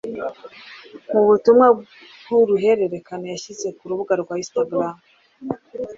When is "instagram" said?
4.43-4.95